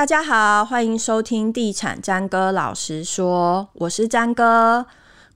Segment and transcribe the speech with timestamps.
[0.00, 4.86] 大家好，欢迎收听地产詹哥老实说，我是詹哥。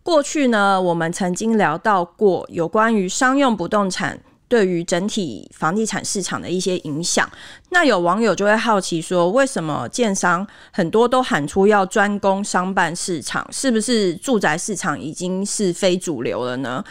[0.03, 4.19] 过去呢，我们曾经聊到过有关于商用不动产
[4.49, 7.31] 对于整体房地产市场的一些影响。
[7.69, 16.83] 那有网友就会好奇说，为什么建商很多都喊出要专攻商办市场，是不是住宅市场已经是非主流了呢？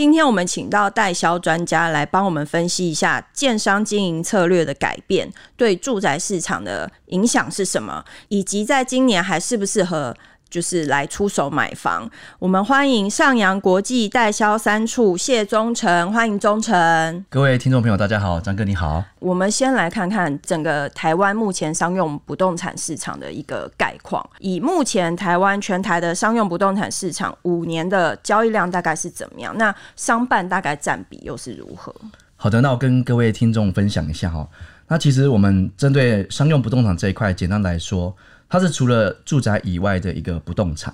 [0.00, 10.16] 今天我们请到代销专家来帮我们分析一下建商经营策略的改变对住宅市场的影响是什么，以及在今年还适不适合。
[10.50, 17.24] 就是来出手买房，我们欢迎上扬国际代销三处谢忠成，欢迎忠成。
[17.30, 19.04] 各位听众朋友，大家好，张哥你好。
[19.20, 24.28] 我们先来看看整个台湾目前商用不动产市场的一个概况。
[24.40, 29.56] 以目前台湾全台的商用不动产市场五年的交易量大概是怎么样？
[29.56, 31.94] 那商办大概占比又是如何？
[32.34, 34.48] 好的，那我跟各位听众分享一下哈。
[34.88, 38.12] 那其实我们针对商用不动产这一块，简单来说。
[38.50, 40.92] 它是除了住宅以外的一个不动产，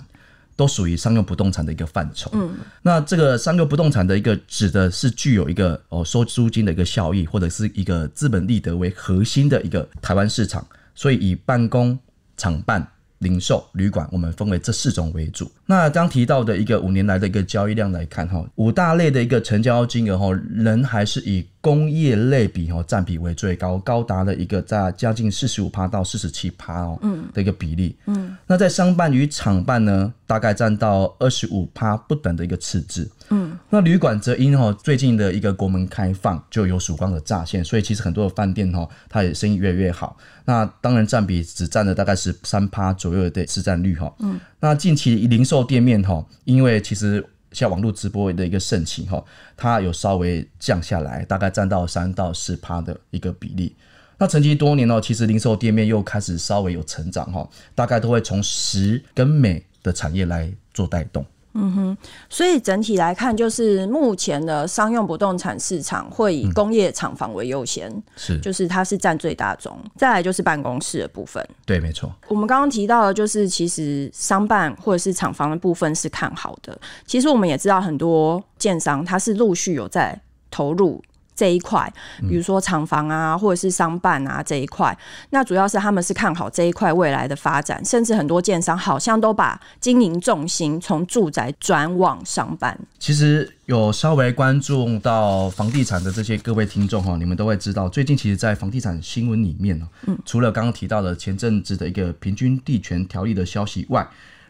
[0.54, 2.30] 都属于商用不动产的一个范畴。
[2.34, 10.64] 嗯，那这个商用不动产的一个指的是具有一个哦收租金的一个效益，或者是一个资本利得为核心的一个台湾市场。
[10.94, 11.98] 所以以办公、
[12.36, 12.86] 厂办、
[13.18, 15.50] 零售、旅馆，我们分为这四种为主。
[15.64, 27.96] 那刚提到的一个五年来的一个交易量来看，哈，五大类的一个成交金额，哈，仍还是以工业类比，哈，占比为最高，高达了一个在将近四十五趴到四十七趴哦，嗯，的一个比例。
[28.06, 33.08] 嗯，那在商办与厂办呢，大概占到二十五趴不等的一个次之。
[33.30, 40.16] 嗯，那旅馆则因哈最近的一个国门开放，就有曙光的乍现，所以其实很多的饭店哈，它也生意越来越好。
[40.44, 44.12] 那当然占比只占了大概是三趴左右的市占率哈。
[44.20, 49.24] 嗯，那近期零售店面哈，因为其实像网络直播的一个盛行哈，
[49.56, 53.74] 它有稍微降下来，大概占到三到四趴的一个比例。
[54.18, 61.26] 那沉寂多年哦，其实零售店面又开始稍微有成长哈，大概都会从食跟美的产业来做带动。
[61.56, 61.96] 嗯哼，
[62.28, 72.12] 所以整体来看，就是目前的商用不动产市场会以工业厂房为优先，是、嗯，就是它是占最大宗，再来就是办公室的部分，对，没错。
[72.28, 76.78] 我们刚刚提到的，就是其实商办或者是厂房的部分是看好的。
[77.06, 81.02] 其实我们也知道，很多建商它是陆续有在投入。
[81.36, 81.92] 这一块，
[82.28, 84.96] 比如说厂房啊，或者是商办啊这一块，
[85.30, 92.76] 那主要是他们是看好这一块未来的发展，甚至很多建商好像都把经营重心从住宅转往商办。
[92.98, 104.08] 其实有稍微关注到房地产的这些各位听众哈，你们都会知道，最近其实，在房地产新闻里面呢，嗯，除了刚刚提到的前阵子的一个平均地权条例的消息外，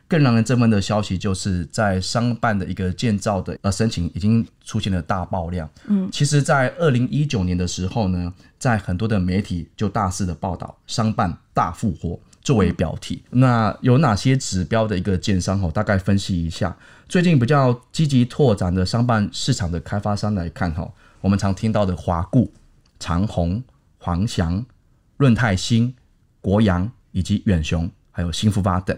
[0.09, 5.69] 更让人振奋的消息，就是在商办的一个建造的呃申请已经出现了大爆量。
[5.87, 13.23] 嗯，其实，在二零一九年的时候呢，在很多的媒体就大肆的报道商办大复活作为标题。
[13.31, 15.61] 那有哪些指标的一个建商？
[15.61, 16.77] 哦，大概分析一下。
[17.09, 20.89] 最近比较积极拓展的商办市场的开发商来看，哈，
[21.21, 22.53] 我们常听到的华固、
[23.01, 23.63] 长虹、
[23.99, 24.65] 黄翔、
[25.17, 25.93] 润泰新、
[26.41, 28.97] 国阳以及远雄，还有新复发等。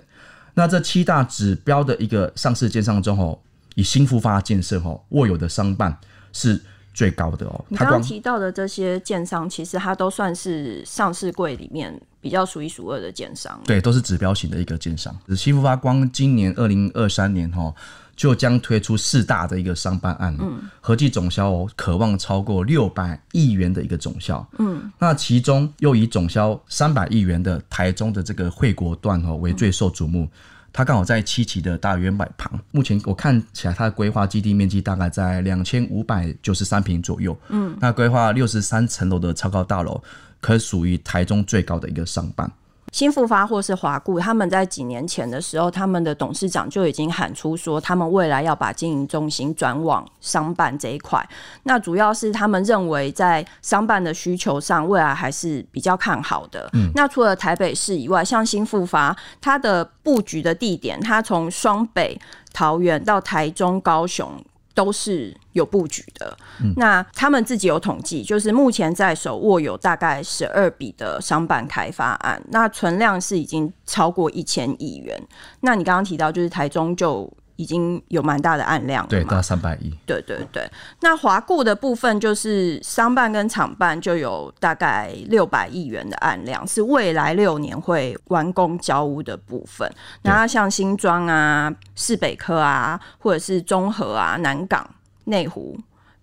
[0.59, 3.39] 那这七大指标的一个上市建商中，哦，
[3.77, 5.97] 以新复发建设哦握有的商办
[6.33, 6.61] 是
[6.93, 7.65] 最高的哦。
[7.69, 13.61] 你刚刚提到的这些建商，其实它都算是上市柜里面比较数一数二的建商。
[13.67, 15.17] 对，都是指标型的一个建商。
[15.37, 17.73] 新复发光今年二零二三年哈
[18.19, 24.47] 就将推出四大的一个商办案，嗯，合计总销哦，可望超过六百亿元的一个总销。
[24.59, 30.25] 嗯，那其中又以总销三百亿元的台中的这个惠国段哦为最受瞩目。
[30.25, 30.31] 嗯
[30.71, 37.37] 它刚好在七期的大圆柏旁，目前我看起来它的规划基地面积大概在两千五百九十三坪左右。
[37.49, 40.01] 嗯，那规划六十三层楼的超高大楼，
[40.41, 42.49] 可属于台中最高的一个商办。
[42.93, 51.25] 新复发或是华固，他们在几年前的时候，他们的董事长就已经喊出说，他们未来要把经营中心转往商办这一块。
[51.63, 56.69] 那主要是他们认为，在商办的需求上，未来还是比较看好的。
[56.73, 62.19] 嗯，那除了台北市以外，像新复发，它的布局的地点，它从双北、
[62.53, 64.29] 桃园到台中、高雄。
[64.79, 66.39] 都是有布局的。
[66.63, 75.21] 嗯、那他们自己有统计，就是目前在手握有大概十二笔的商办开发案，那存量是已经超过一千亿元。
[75.63, 77.29] 那你刚刚提到，就是台中就。
[77.59, 79.93] 已经有蛮大的案量了，对，大概三百亿。
[80.07, 80.67] 对对对，
[81.01, 89.93] 那华固的部分就是商办跟厂办就有大概六百亿元的案量，是未来六年会完工交屋的部分。
[90.23, 94.89] 那像新庄啊、市北科啊，或者是中和啊、南港、
[95.25, 95.79] 内湖。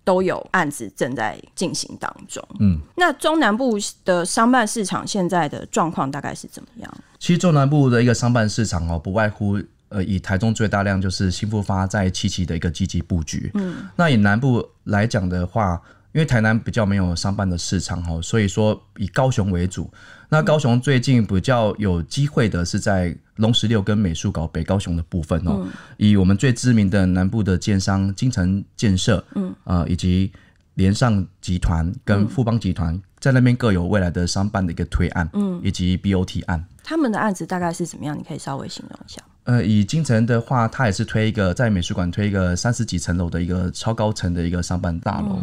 [0.06, 2.40] 都有案子正在进行当中。
[2.60, 6.94] 嗯，那中南部的商办市场现在的状况大概是怎么样？
[7.18, 13.50] 其实中南部的一个商办市场哦，不外乎呃，以台中最大量就是新复发在七期的一个积极布局。
[13.54, 15.80] 嗯，那以南部来讲的话。
[16.12, 19.92] 因为台南比较没有商办的市场哈，所以说以高雄为主。
[20.30, 25.68] 那高雄最近比较有机会的是在龙十六跟美术搞北高雄的部分哦。
[25.98, 30.32] 以我们最知名的南部的建商精诚建设，嗯，呃，以及
[30.76, 36.64] 联上集团跟富邦集团在那边各有未来的商办的一个推案，嗯，以及 BOT 案。
[36.82, 38.18] 他们的案子大概是怎么样？
[38.18, 39.20] 你可以稍微形容一下。
[39.46, 45.38] 呃，以金城的话，它也是推一个在美术馆推一个三十几层楼的一个超高层的一个商办大楼，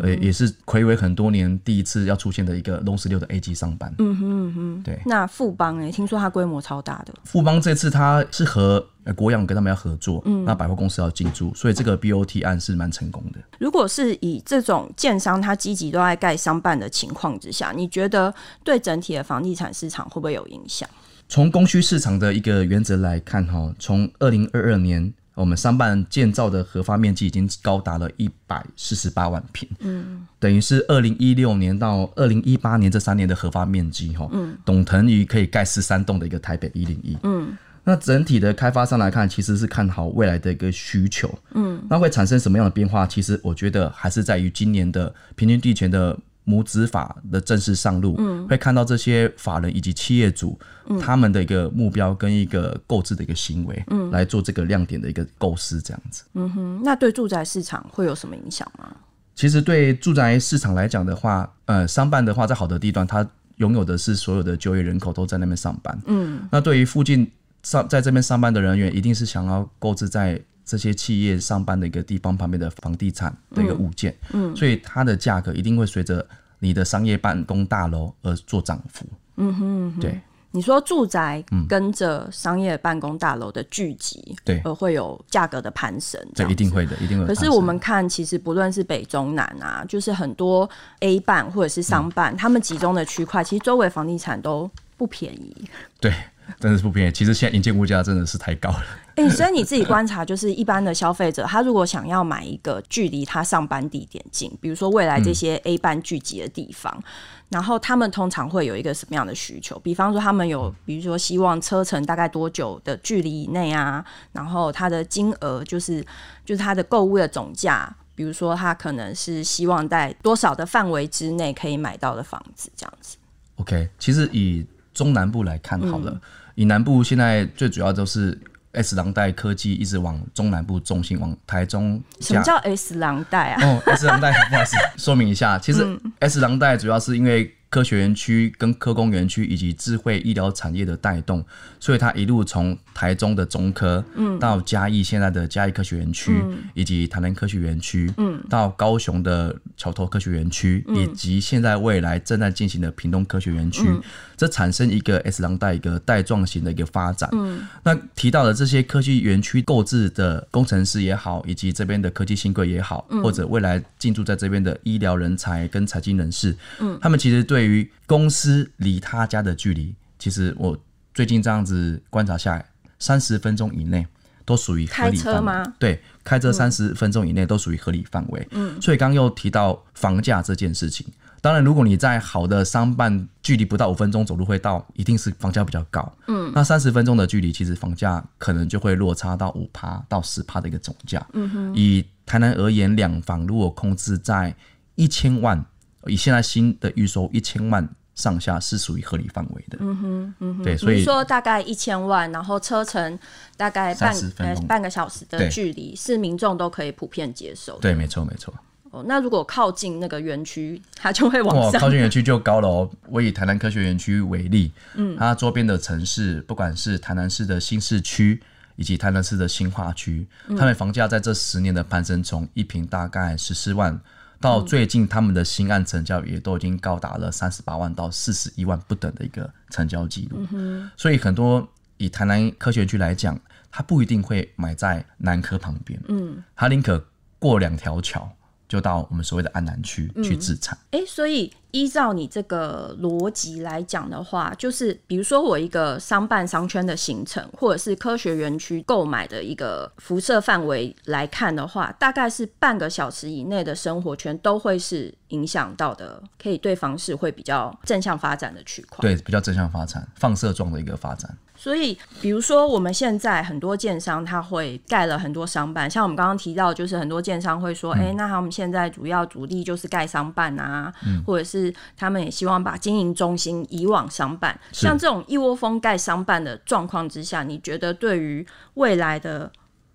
[0.00, 3.92] 呃，也是睽违很多年第一次要出现的一个龙十六的 A 级商办。
[3.98, 5.02] 嗯哼嗯哼，对。
[5.04, 7.12] 那富邦哎，听说它规模超大的。
[7.24, 13.40] 富邦这次它是和国阳跟他们要合作，嗯，那百货公司要进驻，所以这个 BOT 案是蛮成功的。
[13.58, 18.32] 如果是以这种建商他积极都在盖商办的情况之下，你觉得
[18.62, 20.88] 对整体的房地产市场会不会有影响？
[21.28, 37.54] 从供需市场的一个原则来看，哈，从二零二二年我们商办建造的核发面积已经高达了一百四十八万平，嗯，等于是二零一六年到二零一八年这三年的核发面积，哈，嗯，等同于可以盖十三栋的一个台北一零一，嗯，
[37.84, 43.06] 那整体的开发商来看，其实是看好未来的一个需求，嗯，那会产生什么样的变化？
[43.06, 46.18] 其实我觉得还是在于今年的平均地权的。
[46.48, 56.24] 母子法的正式上路，嗯，会看到这些法人以及企业主，嗯，他们的一个目标跟一个购置的一个行为，嗯，来做这个亮点的一个构思，这样子。
[56.32, 58.96] 嗯哼，那对住宅市场会有什么影响吗？
[59.34, 67.30] 其实对住宅市场来讲的话，呃，商办的话，在好的地段，它拥有的是所有的就业人口都在那边上班，嗯，那对于附近
[67.62, 70.40] 上在这边上班的人员，一定是想要购置在。
[70.68, 76.24] 这些企业上班的一个地方旁边的房地产的一个物件，嗯，嗯，所以它的价格一定会随着
[76.58, 79.06] 你的商业办公大楼而做涨幅，
[79.36, 80.20] 嗯哼，嗯哼，对。
[80.50, 87.26] 你说住宅跟着商业办公大楼的聚集，对，而会有价格的攀升，这，一定会的，一定会。
[87.26, 90.68] 可是我们看，其实不论是北中南啊，就是很多
[91.00, 95.54] A 办或者是商办，他们集中的区块，其实周围房地产都不便宜，
[96.00, 96.12] 对。
[96.58, 97.12] 真的是不便宜。
[97.12, 98.84] 其实现在营建物价真的是太高了。
[99.16, 107.04] 哎、欸，所以你自己观察，就是一般的消费者，他如果想要买一个距离他上班地点近，比如说未来这些 A 班聚集的地方，嗯、
[107.48, 109.76] 然后他们通常会有一个什么样的需求？
[109.80, 114.04] 比方说，他们有，比如说希望车程大概多久的距离以内啊？
[114.30, 116.00] 然后他的金额就是
[116.44, 123.16] 就是他的购物的总价，比如说他可能是希望在多少的范围之内可以买到的房子，这样子。
[123.56, 124.64] OK，其实以
[124.98, 126.10] 中南部来看好了。
[126.10, 126.20] 嗯
[126.56, 128.36] 以南部现在最主要都是
[128.72, 132.02] S 廊带科技一直往中南部中心往台中。
[132.20, 133.64] 什么叫 S 廊带啊？
[133.64, 135.86] 哦，S 廊带，不好意思，说明一下，其实
[136.18, 137.54] S 廊带主要是因为。
[137.70, 141.44] 科学园区跟科工园区以及智慧医疗产业的带动，
[141.78, 154.00] 所以它一路从台中的中科，嗯，到嘉义现在的嘉义科学园区，嗯，以及台南科学园区，嗯，到高雄的桥头科学园区，嗯，以及现在未来正在进行的屏东科学园区，嗯，
[154.34, 157.28] 这产生一个 S 廊带一个带状型的一个发展。
[157.34, 167.57] 嗯，那提到的这些科技园区购置的工程师也好，以及这边的科技新贵也好，嗯，或者未来进驻在这边的医疗人才跟财经人士，嗯，他们其实对。
[167.58, 170.78] 对于公司离他家的距离，其实我
[171.12, 172.64] 最近这样子观察下来，
[173.00, 174.06] 三十分钟以内
[174.44, 175.16] 都属于合理范围。
[175.16, 175.74] 开车吗？
[175.76, 178.46] 对，开车三十分钟以内都属于合理范围。
[178.52, 181.04] 嗯，所以刚刚又提到房价这件事情。
[181.40, 186.16] 当然，如果你在好的商办，距离不到五分钟走路会到，一定是房价比较高。
[186.28, 191.26] 嗯，那三十分钟的距离，其实房价可能就会落差到五趴到十趴的一个总价。
[191.32, 194.54] 嗯哼，以台南而言，两房如果控制在
[194.94, 195.66] 一千万。
[196.08, 199.78] 以现在新的预收一千万上下是属于合理范围的。
[199.80, 203.16] 嗯哼，嗯哼，对，所以说大概一千万，然后车程
[203.56, 207.78] 大概半呃半个小时的距离，是民众都可以普遍接受。
[207.78, 208.52] 对，没错，没错。
[208.90, 211.80] 哦，那如果靠近那个园区，它就会往上。
[211.80, 212.90] 靠近园区就高了哦。
[213.08, 218.42] 我以台南科学园区为例，嗯，它周边的城市，不管是台南市的新市区，
[218.76, 220.26] 以及台南市的新化区，
[220.58, 224.00] 他们房价在这十年的攀升，从一平大概十四万。
[224.40, 230.46] 到最近，他们的新案成交也都已经高达了三十八万到四十一万不等的一个成交记录。
[230.52, 230.88] 嗯。
[230.96, 233.38] 所以很多以台南科学区来讲，
[233.70, 236.00] 他不一定会买在南科旁边。
[236.08, 237.04] 嗯，他宁可
[237.38, 238.30] 过两条桥
[238.68, 240.76] 就到我们所谓的安南区去自产。
[240.90, 259.00] 哎、嗯欸，所以依照你这个逻辑来讲的话，就是比如说我一个商办商圈的行程，或者是科学园区购买的一个辐射范围来看的话，大概是半个小时以内的生活圈都会是影响到的，可以对房市会比较正向发展的区块。
[259.00, 261.36] 对，比较正向发展，放射状的一个发展。
[261.58, 274.58] 所以，比如说我们现在很多建商他会盖了很多商办，像我们刚刚提到，就是很多建商会说，哎、嗯欸，那他们现在主要主力就是盖商办啊，嗯、或者是他们也希望把经营中心移往商办。
[274.72, 279.50] 像这种一窝蜂盖商办的状况之下，你觉得对于未来的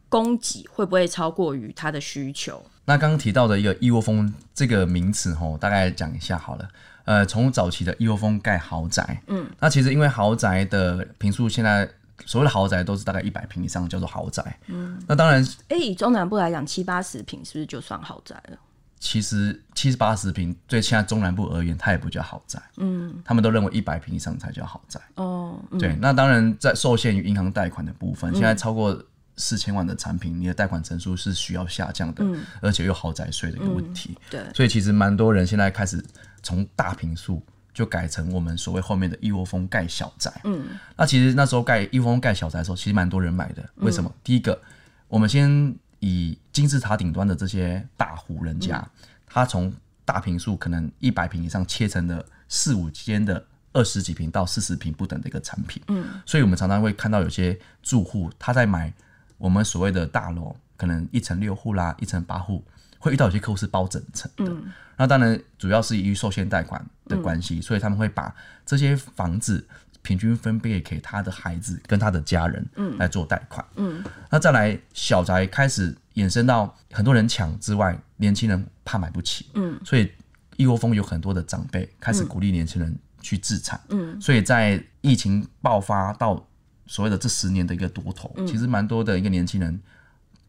[0.09, 2.61] 供给会不会超过于它的需求？
[2.85, 6.67] 那刚刚提到的一个一窝蜂这个名词，吼，大概讲一下好了。
[7.05, 11.89] 呃，从早期的一窝蜂盖豪宅，嗯，那其实因为豪宅的坪数现在
[12.25, 18.57] 所谓的豪宅都是大概一百平以上叫做豪宅，嗯，那当然，哎、欸，以中南部来讲，七八十平是不是就算豪宅了？
[19.01, 28.97] 其实七十八十平对现在中南部而言，它也不叫豪宅，嗯，他们都认为一百平以上才叫豪宅，哦，嗯、对，那当然在受限于银行贷款的部分，嗯、现在超过
[29.35, 36.01] 四千万的产品，你的贷款成数是需要下降的，嗯、而且又豪宅税的一个问题，嗯、对，所以其实蛮多人现在开始。
[36.43, 37.41] 从大平数
[37.73, 40.31] 就改成我们所谓后面的一窝蜂盖小宅。
[40.43, 43.67] 嗯，那其实那时候盖一窝蜂盖小宅的时候，其实蛮多人买的。
[43.77, 44.07] 为什么？
[44.13, 44.61] 嗯、第一个，
[45.07, 49.73] 我们先以金字塔顶端的这些大户人家，嗯、他从
[50.05, 55.81] 大平数可能一百平以上切成了四五间的二十几平到四十平不等的一个产品。
[55.87, 58.93] 嗯，所以我们常常会看到有些住户他在买
[59.37, 62.63] 我们所谓的大楼，可能一层六户啦，一层八户。
[63.03, 68.33] 会遇到有些客户是包整层的，嗯、那当然主要是由于受限贷款的关系，嗯、所以他们会把
[68.65, 69.67] 这些房子
[70.01, 72.65] 平均分配给他的孩子跟他的家人
[72.97, 73.65] 来做贷款。
[73.75, 73.99] 嗯。
[73.99, 80.09] 嗯、那再来小宅开始衍生到很多人抢之外，年轻人怕买不起，嗯、所以
[80.55, 83.77] 一窝蜂有很多的长辈开始鼓励年轻人去自产。
[83.89, 86.41] 嗯、所以在疫情爆发到
[86.87, 89.77] 所谓的这十年的一个多头，嗯、其实蛮多的一个年轻人。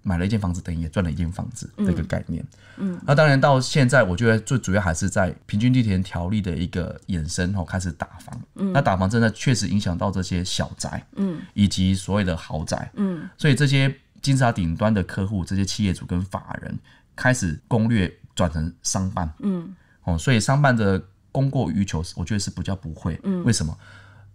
[0.04, 2.44] 买了一间房子，等于也赚了一间房子的一个概念。
[2.76, 8.38] 嗯，嗯，那当然到现在，我觉得最主要还是在平均地权条例的一个衍生后开始打房。
[8.56, 16.78] 嗯，那打房真的确实影响到这些小宅，嗯，以及所谓的豪宅，嗯，所以这些金字塔顶端的客户，这些企业主跟法人
[17.16, 23.18] 开始攻略转成商办，嗯，哦，所以商办的供过于求，我觉得是比较不会。
[23.22, 23.76] 嗯，为什么？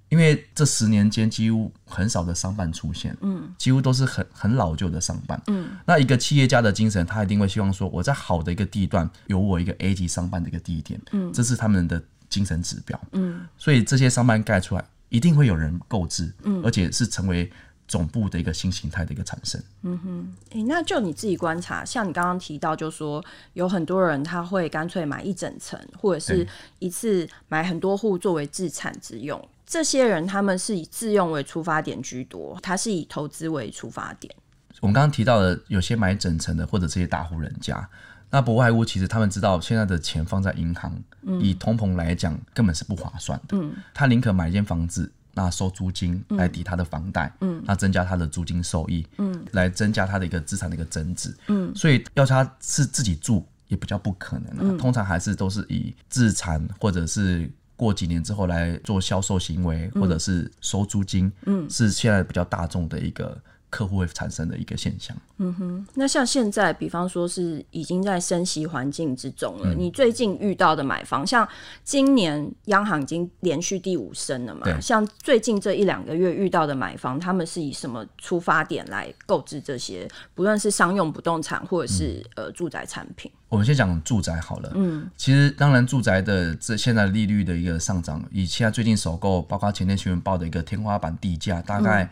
[0.09, 17.51] 因为这十年间几乎很少的商办出现，嗯，几乎都是很很老旧的商办，嗯，那一个企业家的精神，他一定会希望说，我在好的一个地段有我一个 A 级商办的一个地点，嗯，这是他们的精神指标，嗯，所以这些商办盖出来，一定会有人购置，嗯，而且是成为
[17.87, 23.23] 总部的一个新形态的一个产生，嗯哼，诶，那就你自己观察，像你刚刚提到，就说
[23.53, 26.47] 有很多人他会干脆买一整层，或者是
[26.79, 29.39] 一次买很多户作为自产之用。
[29.69, 34.33] 这些人他们是以自用为出发点居多，他是以投资为出发点。
[34.81, 37.87] 我们刚刚提到的有些买整层的，或者这些大户人家，
[38.31, 43.55] 那不外乎其实他们知道现在的钱放在银行，嗯、以通膨来讲根本是不划算的。
[43.55, 51.31] 嗯、他宁可买一间房子，那收租金来抵他的房贷，嗯、那增加他的租金收益，嗯、来增加他的一个资产的一个增值。
[51.47, 57.47] 嗯、所以要他是自己住也比较不可能，啊，嗯、通常还是都是以自产或者是。
[57.79, 65.15] 过几年之后来做销售行为，或者是收租金，嗯，是现在比较大众的一个客户会产生的一个现象。
[65.37, 71.47] 嗯哼，那像现在，比方说是已经在升息环境之中了，嗯、你最近遇到的买房，像
[71.83, 74.61] 今年央行已经连续第五升了嘛？
[74.63, 80.07] 对像最近这一两个月遇到的买房，他们是以什么出发点来购置这些？
[80.35, 83.31] 不论是商用不动产，或者是、嗯、呃住宅产品。
[83.47, 84.71] 我们先讲住宅好了。
[84.75, 92.07] 嗯，其实当然，住宅的这现在利率的一个上涨，以现在最近首购，包括前天新闻报的一个天花板地价，大概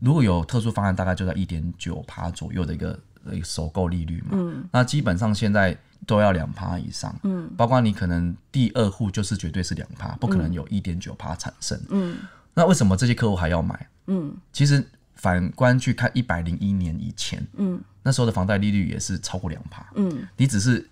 [0.00, 2.98] 如果有特殊方案，大概就在一点九趴左右的一个
[3.30, 4.28] 一个首购利率嘛。
[4.32, 5.76] 嗯，那基本上现在
[6.06, 7.14] 都要两趴以上。
[7.22, 11.80] 嗯，包括你可能第二户就是绝对是两趴，不可能有一点九趴产生。
[11.90, 12.16] 嗯，
[12.54, 13.88] 那为什么这些客户还要买？
[14.06, 14.84] 嗯，其实。
[15.16, 20.88] 反观去看一百零一年以前，嗯，那时候的房贷利率也是超过两趴，嗯，你只是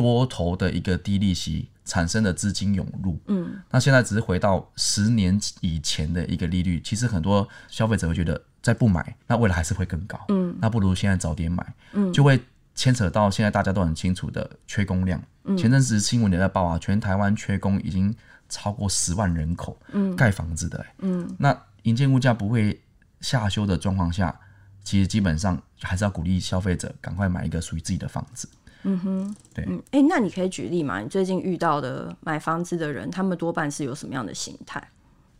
[0.00, 12.40] 多头的一个低利息产生的资金涌入，嗯，那现在只是回到十年以前的一个利率，其实很多消费者会觉得再不买，那未来还是会更高，嗯，那不如现在早点买，嗯，就会
[12.74, 18.14] 牵扯到现在大家都很清楚的缺工量，嗯，前阵子新闻也在报啊，全台湾缺工已经
[18.48, 22.80] 超过十万人口，嗯，盖房子的、欸，嗯，那营建物价不会。
[23.20, 24.34] 下修的状况下，
[24.82, 28.48] 其实基本上还是要鼓励消费者赶快买一个属于自己的房子。
[28.82, 31.00] 嗯哼，对，嗯，哎、欸，那你可以举例嘛？
[31.00, 34.82] 你最近遇到的买房子的人，他们多半是有什么样的心态？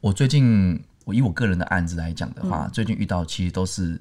[0.01, 4.01] 我最近，我以我个人的案子来讲的话，嗯、最近遇到其实都是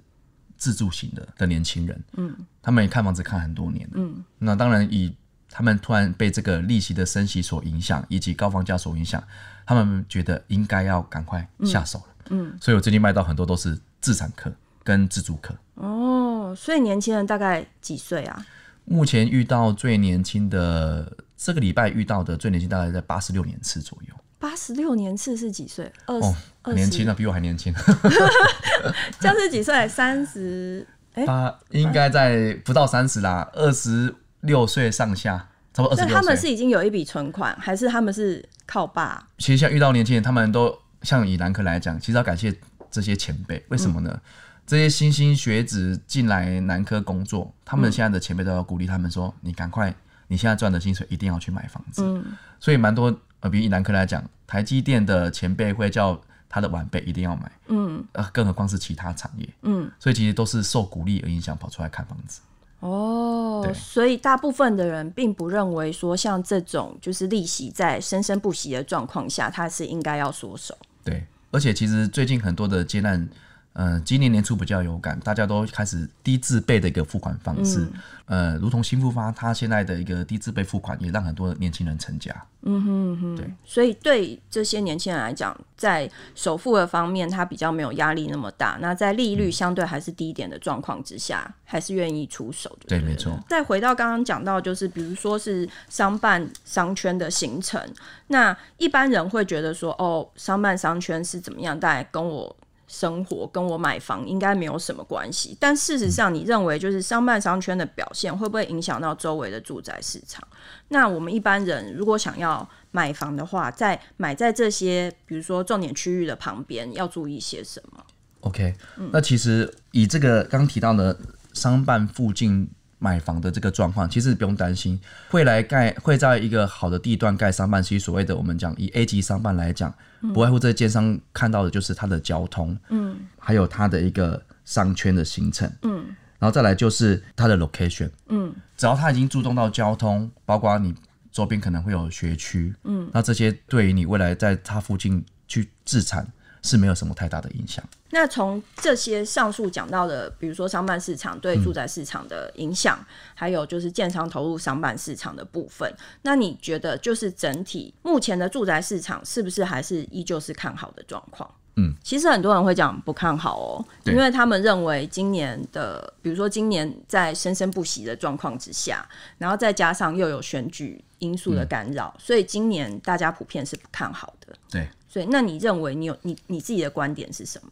[0.57, 5.15] 自住型的的年轻人，嗯，他们也看房子看很多年，嗯，那当然以
[5.49, 9.23] 他们突然被这个利息的升息所影响，以及高房价所影响，
[9.65, 14.51] 他们觉得应该要赶快下手了，嗯，嗯，所以我最近卖到很多都是自产客
[14.83, 18.45] 跟自住客，哦，所以年轻人大概几岁啊？
[18.89, 24.15] 目前遇到最年轻的，这个礼拜遇到的最年轻大概在八十六年次左右。
[24.39, 25.91] 八十六年次是几岁？
[26.07, 26.27] 二十、
[26.63, 27.71] 哦，年轻了，比我还年轻。
[29.19, 29.87] 这样是几岁？
[29.87, 30.87] 三十？
[31.13, 35.37] 哎，他应该在不到三十啦，二十六岁上下，
[35.71, 36.15] 差不多二十六岁。
[36.15, 39.27] 他们是已经有一笔存款，还是他们是靠爸？
[39.37, 42.51] 其实像遇到年轻人，他们都像以南科来讲，其实要感谢
[42.89, 43.63] 这些前辈。
[43.69, 44.09] 为什么呢？
[44.13, 44.21] 嗯
[44.69, 49.91] 这些新兴学子进来南科工作，他们现在的前辈都要鼓励他们说：“你赶快，
[50.27, 52.03] 你现在赚的薪水一定要去买房子。
[52.03, 52.23] 嗯”
[52.61, 53.05] 所以蛮多
[53.39, 57.51] 呃，比如以南科来讲，台积电的前辈会叫他的晚辈一定要买。
[57.69, 59.49] 嗯，呃，更何况是其他产业。
[59.63, 62.39] 嗯，所以其实都是受鼓励而影响跑出来看房子。
[62.81, 70.77] 哦，对所以大部分的人并不认为说像这种就是利息在生生不息的状况下，他是应该要缩手。
[71.03, 73.27] 对，而且其实最近很多的接案。
[73.73, 77.87] 呃，今年年初比较有感，大家都开始低自备的一个付款方式，
[78.25, 82.35] 嗯、呃，如同新富发，它现在的一个低自备付款也让很多年轻人成家。
[82.63, 88.77] 嗯哼哼，对，所以对这些年轻人来讲，在首付的方面，他比较没有压力那么大。
[88.81, 92.99] 那在利率相对还是低一点的状况之下，嗯、还是愿意出手对。
[92.99, 93.39] 对，没错。
[93.47, 97.81] 再回到刚刚讲到，就是比如说是商办商圈的形成，
[98.27, 101.79] 那一般人会觉得说，哦，商办商圈是怎么样？
[101.79, 102.53] 大概跟我。
[102.89, 110.45] 生活跟我买房应该没有什么关系，但事实上，你认为就是商办商圈的表现会不会影响到周围的住宅市场？
[110.87, 118.03] 那我们一般人如果想要买房的话，在买在这些比如说重点区域的旁边，要注意些什么
[118.41, 118.73] ？OK，
[119.11, 121.17] 那其实以这个刚提到的
[121.53, 122.67] 商办附近。
[122.99, 127.81] 买房的这个状况，其实不用担心，会来盖，会在一个好的地段盖商办。
[127.81, 136.05] 其实所谓的我们讲以 A 级商办来讲，嗯、不外乎这建商看到的就是它的交通，嗯，还有它的一个商圈的形成，嗯，
[136.37, 140.93] 然后再来就是它的 location，嗯，只要它已经注重到交通，包括你
[141.31, 146.27] 周边可能会有学区，嗯，那这些对于你未来在它附近去置产
[146.61, 147.83] 是没有什么太大的影响。
[148.11, 155.93] 那从这些上述讲到的，比如说商办市场对住宅市场的影响，嗯、还有就是建商投入商办市场的部分，
[156.23, 161.49] 那你觉得就是整体目前的住宅市场是不是还是依旧是看好的状况？
[161.75, 174.53] 嗯，其实很多人会讲不看好哦，因为他们认为今年的，比如说今年在生生不息的状况之下，然后再加上又有选举因素的干扰，嗯、所以今年大家普遍是不看好的。
[174.69, 177.71] 对，所以那你认为你有你你自己的观点是什么？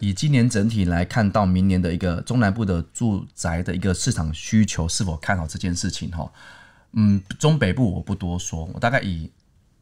[0.00, 6.32] 以今年整体来看到明年的一个中南部的住宅的一个市场需求是否看好这件事情哈？
[6.94, 9.30] 嗯，中北部我不多说，我大概以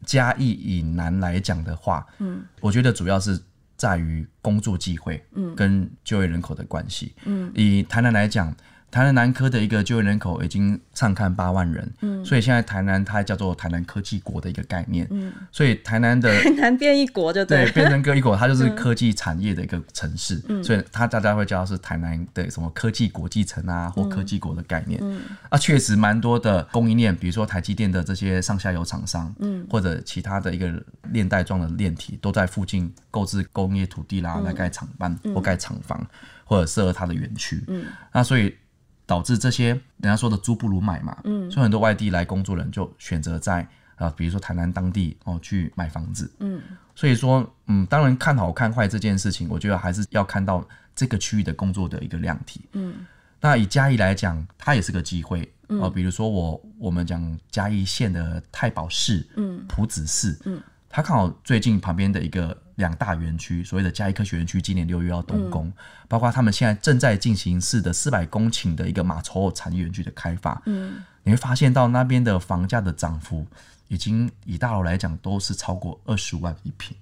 [0.04, 3.40] 嘉义以南来讲的话，嗯，我觉得主要是
[3.76, 8.54] 在于工作机会，嗯，跟就业人口的关系，嗯，以台南来讲。
[8.90, 30.68] 台南南科的一个就业人口已经上看八万人，嗯，所以现在台南它叫做台南科技国的一个概念，嗯，所以台南的台南变一国就对，对，变成个一国，它就是科技产业的一个城市，嗯，所以它大家会叫是台南的什么科技国际城啊，或科技国的概念，嗯，啊，确实蛮多的供应链，比如说台积电的这些上下游厂商，嗯，或者其他的一个
[31.12, 36.04] 链带状的链体，都在附近购置工业土地啦，来盖厂办或盖厂房，
[36.44, 38.52] 或者设它的园区，嗯，那所以。
[39.10, 46.62] 导致这些人家说的租不如买嘛，嗯，所以很多外地来工作人就选择在啊，比如说台南当地哦去买房子，嗯，
[46.94, 53.04] 所以说嗯，当然看好看坏这件事情，我觉得还是要看到这个区域的工作的一个量体，嗯，
[53.40, 60.62] 那以嘉义来讲，它也是个机会，哦、嗯，比如说我我们讲嘉义县的太保市，嗯，朴子市，嗯。
[60.92, 65.72] 它刚好最近旁边的一个两大园区，所谓的嘉义科学园区，今年六月要动工，嗯、
[66.08, 70.60] 包括他们现在正在进行式的四百公顷的一个马稠产业园区的开发。
[70.66, 73.46] 嗯，你会发现到那边的房价的涨幅，
[73.86, 76.96] 已经以大楼来讲都是超过二十五万一平。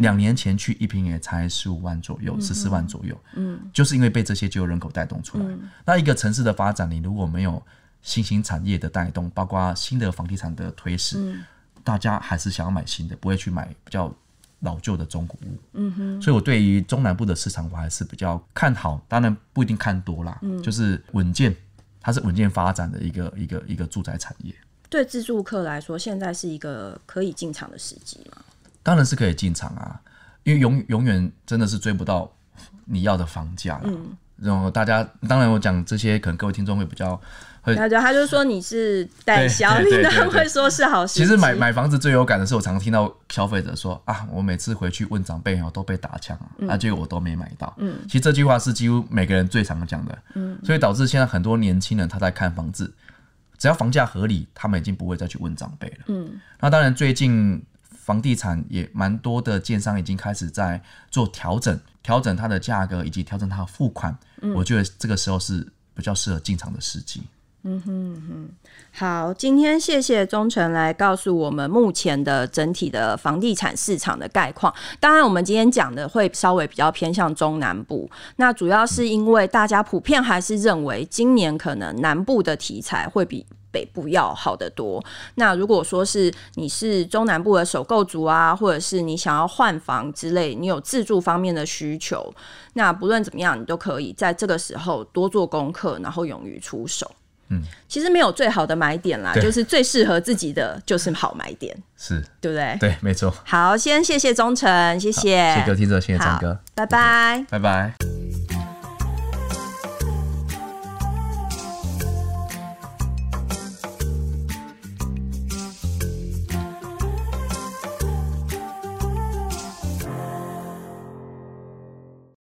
[0.00, 3.18] 两、哦、年前去一平也才十五万左右，十四、嗯、万左右。
[3.36, 5.44] 嗯，就是因为被这些就业人口带动出来。
[5.46, 7.62] 嗯、那一个城市的发展，你如果没有
[8.02, 11.18] 新兴产业的带动，包括新的房地产的推使。
[11.18, 11.42] 嗯
[11.88, 14.12] 大家还是想要买新的，不会去买比较
[14.60, 15.58] 老旧的中古屋。
[15.72, 19.00] 嗯哼，所以我对于中南部的市场，我还是比较看好。
[19.08, 21.56] 当然不一定看多啦，嗯，就是稳健
[21.98, 24.54] 它是稳健发展的一个一个一个住宅产业。
[24.90, 28.42] 对自住客来说，现在是一个可以进场的时机吗？
[28.82, 29.98] 当然是可以进场啊，
[30.44, 32.30] 因为永永远真的是追不到
[32.84, 33.80] 你要的房价。
[33.84, 37.18] 嗯，然后大家当然我讲这些，可能各位听众会比较
[37.68, 41.14] 会，他就他就说你是代销，你当然会说是好事。
[41.14, 47.74] 其实买买房子最有感的是，我常常听到消费者说啊，我每次回去问长辈哦，都被打枪啊，嗯、啊，结果我都没买到。
[47.78, 50.18] 嗯，其实这句话是几乎每个人最常讲的。
[50.34, 52.92] 嗯，所以导致现在很多年轻人他在看房子，
[53.58, 56.04] 只要房价合理，他们已经不会再去问长辈了。
[56.08, 57.62] 嗯，那当然最近。
[58.08, 64.16] 房地产也蛮多的，建商已经开始在做调整，调整它的价格以及调整它的付款。
[64.40, 65.60] 嗯，我觉得这个时候是
[65.92, 67.22] 比较适合进场的时机。
[67.64, 68.48] 嗯哼，
[68.92, 74.72] 好，今天谢谢忠诚来告诉我们目前的整体的房地产市场的概况。
[75.00, 83.44] 当然，我们今天讲的会稍微比较偏向中南部，那主要是因为大家普遍还是认为今年可能南部的题材会比。
[83.70, 85.04] 北部要好得多。
[85.34, 92.34] 那如果说是你是中南部的首购族啊，或者是你想要换房之类，你有自住方面的需求，
[92.72, 97.08] 那不论怎么样，你都可以在这个时候多做功课，然后勇于出手。
[97.50, 102.76] 嗯，其实没有最好的买点啦，就是最适合自己的就是好买点，是对不对？
[102.78, 103.34] 对，没错。
[103.44, 108.37] 好，先谢谢忠诚，谢谢，谢谢各位听众，谢谢张哥，拜拜，拜拜。